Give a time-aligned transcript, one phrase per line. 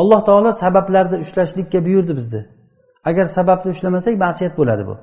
[0.00, 2.42] alloh taolo sabablarni ushlashlikka buyurdi bizni
[3.04, 4.94] agar sababni ushlamasak ma'siyat bo'ladi bu.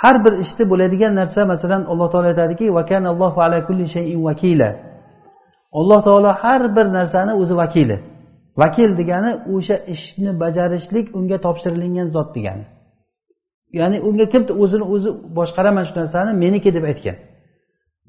[0.00, 2.66] Har bir ishda bo'ladigan narsa masalan alloh taolo aytadiki
[3.44, 4.70] ala kulli shayin vakila
[5.72, 7.98] alloh taolo har bir narsani o'zi vakili.
[8.56, 12.64] Vakil degani o'sha ishni bajarishlik unga topshirilgan zot degani.
[13.78, 17.16] Ya'ni unga kim o'zini o'zi boshqaraman shu narsani meniki deb aytgan.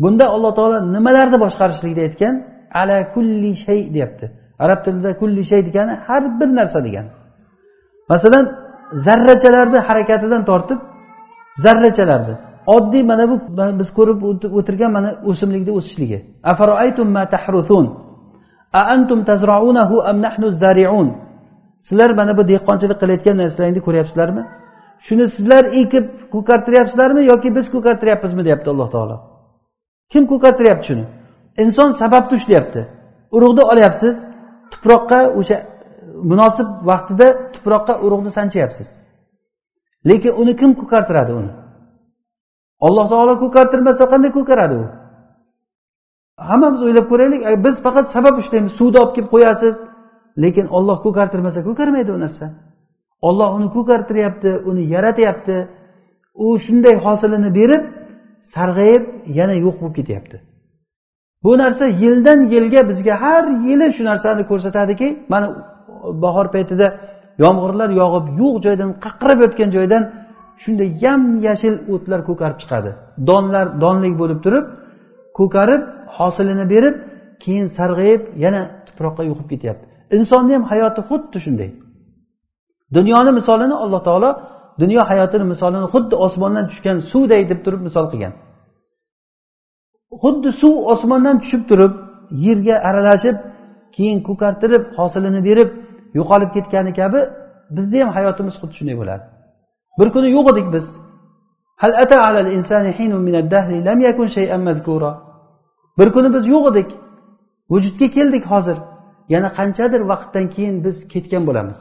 [0.01, 2.33] Bunda alloh taolo nimalarni boshqarishlikni aytgan?
[2.81, 4.40] Ala kulli shay deyapti.
[4.63, 7.11] Arab tilida kulli shay degani har bir narsa degani
[8.11, 8.45] masalan
[9.05, 10.79] zarrachalarni harakatidan tortib
[11.55, 12.35] zarrachalarni.
[12.67, 13.35] Oddiy mana bu
[13.79, 14.21] biz ko'rib
[14.59, 16.19] o'tirgan mana o'simlikni o'sishligi.
[21.81, 24.43] Sizlar mana bu dehqonchilik qilayotgan narsalaringni ko'ryapsizlarmi?
[25.05, 29.17] Shuni sizlar ekib ko'kartiryapsizlarmi yoki biz ko'kartiryapmizmi deyapti alloh taolo.
[30.11, 31.05] Kim ko'kartiryapti shuni?
[31.63, 32.81] Inson sababni ushlayapti
[33.35, 34.15] urug'ni olyapsiz
[34.81, 35.57] tuproqqa o'sha
[36.31, 38.87] munosib vaqtida tuproqqa urug'ni sanchayapsiz.
[40.09, 41.51] Lekin uni kim ko'kartiradi uni?
[42.87, 44.85] Alloh taolo ko'kartirmasa qanday ko'karadi u?
[46.49, 49.75] Hammamiz o'ylab ko'raylik biz faqat sabab ushlaymiz suvni olib kelib qo'yasiz
[50.43, 52.45] lekin olloh ko'kartirmasa ko'karmaydi u narsa.
[53.27, 55.57] Olloh uni ko'kartiryapti uni yaratyapti
[56.45, 57.83] u shunday hosilini berib
[58.53, 59.03] sarg'ayib
[59.39, 60.37] yana yo'q bo'lib ketyapti.
[61.43, 65.47] Bu narsa yildan yilga bizga har yili shu narsani ko'rsatadiki mana
[66.23, 66.87] bahor paytida
[67.43, 70.03] yomg'irlar yog'ib yo'q joydan qaqrab yotgan joydan
[70.63, 72.91] shunday yam yashil o'tlar ko'karib chiqadi.
[73.29, 74.65] Donlar donlik bo'lib turib
[75.39, 75.81] ko'karib
[76.17, 76.95] hosilini berib
[77.43, 79.85] keyin sarg'ayib yana tuproqqa yo'qib ketyapti.
[80.17, 81.69] Insonni ham hayoti xuddi shunday.
[82.97, 84.29] Dunyoni misolini alloh taolo
[84.81, 88.33] dunyo hayotini misolini xuddi osmondan tushgan suvday deb turib misol qilgan.
[90.19, 91.93] Xuddi suv osmondan tushib turib
[92.45, 93.37] yerga aralashib
[93.95, 95.69] keyin ko'kartirib hosilini berib
[96.19, 97.19] yo'qolib ketgani kabi
[97.77, 99.23] bizni ham hayotimiz xuddi shunday bo'ladi.
[99.99, 100.87] Bir kuni yo'q edik biz.
[105.99, 106.89] Bir kuni biz yo'q edik.
[107.71, 108.77] Vujudga keldik hozir.
[109.33, 111.79] Yana qanchadir vaqtdan keyin biz ketgan bo'lamiz.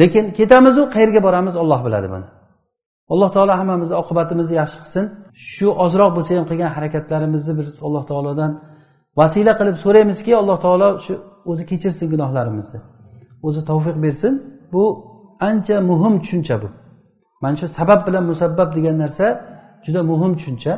[0.00, 2.26] Lekin ketamizu qayerga boramiz olloh biladi buni.
[3.12, 5.04] Alloh taolo hammamizni oqibatimizni yaxshi qilsin.
[5.52, 8.52] Shu ozroq bo'lsa ham qilgan harakatlarimizni biz alloh taolodan
[9.18, 11.14] vasila qilib so'raymizki alloh taolo shu
[11.50, 12.78] o'zi kechirsin gunohlarimizni.
[13.46, 14.32] O'zi tavfiq bersin.
[14.72, 14.84] Bu
[15.48, 16.68] ancha muhim tushuncha bu.
[17.42, 19.26] Mana shu sabab bilan musabbab degan narsa
[19.84, 20.72] juda muhim tushuncha.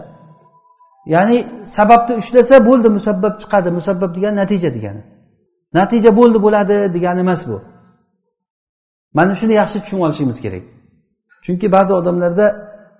[1.14, 1.36] Ya'ni
[1.76, 5.02] sababni ushlasa bo'ldi musabbab chiqadi musabbab degani natija degani.
[5.78, 7.56] Natija bo'ldi bo'ladi degani emas bu.
[9.18, 10.64] Mana shuni yaxshi tushunib olishimiz kerak.
[11.44, 12.46] Chunki ba'zi odamlarda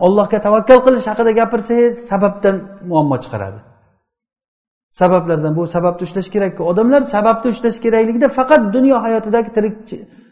[0.06, 2.56] allohga tavakkal qilish haqida gapirsangiz sababdan
[2.90, 3.60] muammo chiqaradi.
[5.00, 6.62] Sabablardan bu sababni ushlash kerakku.
[6.64, 9.50] Odamlar sababni ushlash kerakligida faqat dunyo hayotidagi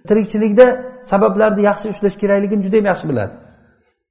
[0.09, 0.66] tirikchilikda
[1.10, 3.32] sabablarni yaxshi ushlash kerakligini juda yam yaxshi biladi.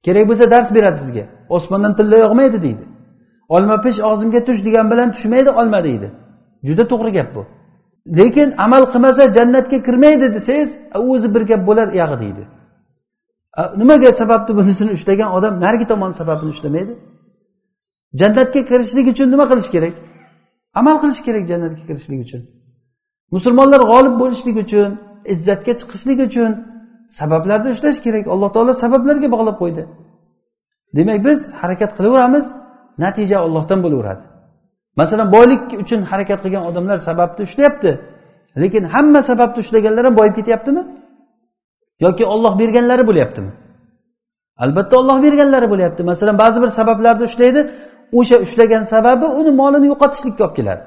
[0.06, 1.24] Kerak bo'lsa dars beradi sizga.
[1.56, 2.84] Osmondan tilla yog'maydi deydi.
[3.48, 6.08] Olma pish og'zimga tush degan bilan tushmaydi olma deydi.
[6.68, 7.42] Juda to'g'ri gap bu.
[8.18, 10.70] Lekin amal qilmasa jannatga kirmaydi desangiz
[11.12, 12.42] o'zi bir gap bo'lar uyog'i deydi.
[13.76, 16.92] Nimaga sababni bunisini ushlagan odam narigi tomon sababini ushlamaydi?
[18.20, 19.94] Jannatga kirishlik uchun nima qilish kerak?
[20.80, 22.42] Amal qilish kerak jannatga kirishlik uchun.
[23.34, 24.90] Musulmonlar g'olib bo'lishlik uchun
[25.32, 26.50] izzatga chiqishlik uchun
[27.18, 28.24] sabablarni ushlash kerak.
[28.34, 29.82] Alloh taolo sabablarga bog'lab qo'ydi.
[30.96, 32.46] Demak biz harakat qilaveramiz
[33.04, 34.22] natija ollohdan bo'laveradi.
[35.00, 37.90] Masalan boylik uchun harakat qilgan odamlar sababni ushlayapti
[38.62, 40.82] lekin hamma sababni ushlaganlar ham boyib ketyaptimi?
[42.04, 43.52] Yoki olloh berganlari bo'lyaptimi?
[44.64, 46.02] Albatta olloh berganlari bo'lyapti.
[46.02, 47.60] Masalan ba'zi bir sabablarni ushlaydi
[48.18, 50.82] o'sha ushlagan sababi uni molini yo'qotishlikka olib keladi.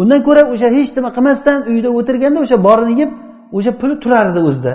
[0.00, 3.10] Undan ko'ra o'sha hech nima qilmasdan uyda o'tirganda o'sha borini yeb
[3.56, 4.72] o'sha puli turardi o'zida.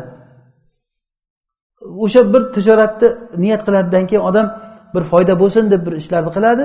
[2.03, 3.08] O'sha bir tijoratni
[3.44, 4.47] niyat qiladidan keyin odam
[4.94, 6.64] bir foyda bo'lsin deb bir ishlarni qiladi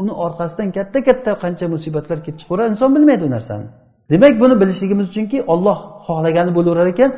[0.00, 2.68] uni orqasidan katta katta qancha musibatlar kelib chiqaveradi.
[2.74, 3.66] Inson bilmaydi u narsani.
[4.10, 7.10] Demak buni bilishligimiz uchunki olloh xohlagani bo'laverar ekan.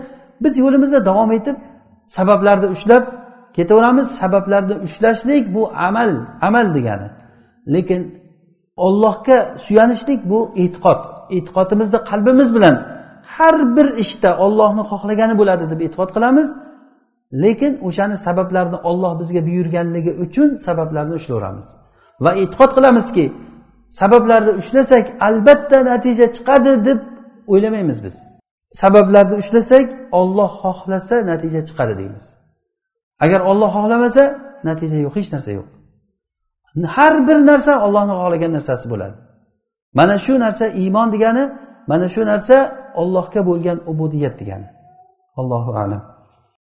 [0.43, 1.57] Biz yo'limizda davom etib
[2.17, 3.05] sabablarni ushlab
[3.57, 6.11] ketaveramiz sabablarni ushlashlik bu amal
[6.49, 7.09] amal degani.
[7.75, 8.03] Lekin
[8.77, 11.01] ollohga suyanishlik bu e'tiqod.
[11.37, 12.77] E'tiqodimizni qalbimiz bilan
[13.37, 16.49] har bir ishda ollohni xohlagani bo'ladi deb e'tiqod qilamiz.
[17.43, 21.67] Lekin o'shani sabablarini olloh bizga buyurganligi uchun sabablarni ushlaveramiz.
[22.25, 23.25] Va e'tiqod qilamizki
[24.01, 26.99] sabablarni ushlasak albatta natija chiqadi deb
[27.53, 28.15] o'ylamaymiz biz.
[28.73, 29.87] Sabablarni ushlasak
[30.21, 32.27] olloh xohlasa natija chiqadi deymiz.
[33.25, 34.25] Agar olloh xohlamasa
[34.69, 35.69] natija yo'q hech narsa yo'q.
[36.97, 39.17] Har bir narsa ollohni xohlagan narsasi bo'ladi.
[39.99, 41.45] Mana shu narsa iymon degani
[41.91, 42.57] mana shu narsa
[43.03, 44.69] ollohga bo'lgan ubudiyat degani.
[45.41, 46.18] Allohu alam.